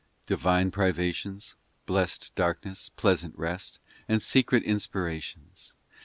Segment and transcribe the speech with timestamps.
[0.01, 1.55] ii Divine privations,
[1.85, 5.75] Blest darkness, pleasant rest, And secret inspirations